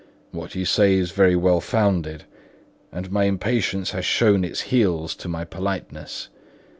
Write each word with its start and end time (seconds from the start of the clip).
"What 0.31 0.55
you 0.55 0.65
say 0.65 0.95
is 0.95 1.11
very 1.11 1.35
well 1.35 1.61
founded; 1.61 2.23
and 2.91 3.11
my 3.11 3.25
impatience 3.25 3.91
has 3.91 4.03
shown 4.03 4.43
its 4.43 4.61
heels 4.61 5.13
to 5.17 5.27
my 5.27 5.45
politeness. 5.45 6.29